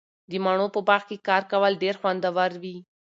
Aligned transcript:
د 0.29 0.31
مڼو 0.45 0.67
په 0.75 0.81
باغ 0.87 1.01
کې 1.09 1.17
کار 1.27 1.43
کول 1.51 1.73
ډیر 1.83 1.95
خوندور 2.01 2.51
وي. 2.61 2.77